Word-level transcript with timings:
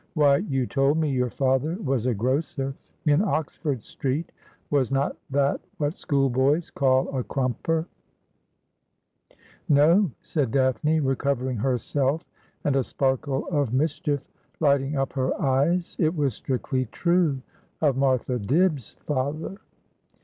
'Whj', 0.17 0.49
you 0.49 0.65
told 0.65 0.97
me 0.97 1.11
your 1.11 1.29
father 1.29 1.75
was 1.79 2.07
a 2.07 2.13
grocer 2.15 2.73
in 3.05 3.21
Oxford 3.21 3.83
Street. 3.83 4.31
Was 4.71 4.89
not 4.89 5.15
that 5.29 5.61
what 5.77 5.99
school 5.99 6.27
boys 6.27 6.71
call 6.71 7.07
a 7.15 7.23
crumper 7.23 7.85
?''No,' 9.69 10.09
said 10.23 10.49
Daphne, 10.49 11.01
recovering 11.01 11.57
herself, 11.57 12.23
and 12.63 12.75
a 12.75 12.83
sparkle 12.83 13.45
of 13.49 13.73
mis 13.75 13.99
chief 13.99 14.27
lighting 14.59 14.95
up 14.97 15.13
her 15.13 15.39
eyes;' 15.39 15.95
it 15.99 16.15
was 16.15 16.33
strictly 16.33 16.85
true— 16.87 17.39
of 17.81 17.95
Martha 17.95 18.39
Dibb's 18.39 18.95
father.' 19.01 19.57